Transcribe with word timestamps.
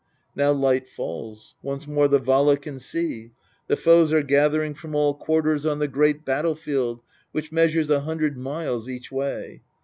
Now 0.35 0.51
light 0.51 0.87
falls; 0.87 1.53
once 1.61 1.85
more 1.85 2.07
the 2.07 2.17
Vala 2.17 2.57
can 2.57 2.79
see; 2.79 3.33
the 3.67 3.77
foes 3.77 4.11
are 4.11 4.23
gathering 4.23 4.73
from 4.73 4.95
all 4.95 5.13
quarters 5.13 5.63
on 5.63 5.77
the 5.77 5.87
great 5.87 6.25
battlefield, 6.25 7.01
which 7.33 7.51
measures 7.51 7.91
a 7.91 7.99
hundred 7.99 8.35
miles 8.35 8.89
each 8.89 9.11
way. 9.11 9.61